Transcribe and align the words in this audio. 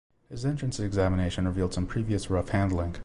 His 0.29 0.43
entrance 0.47 0.79
examination 0.79 1.45
revealed 1.47 1.75
some 1.75 1.85
previous 1.85 2.27
rough 2.31 2.49
handling. 2.49 2.95